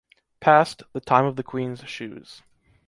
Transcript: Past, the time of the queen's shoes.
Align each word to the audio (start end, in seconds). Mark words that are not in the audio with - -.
Past, 0.39 0.81
the 0.93 0.99
time 0.99 1.25
of 1.25 1.35
the 1.35 1.43
queen's 1.43 1.81
shoes. 1.87 2.41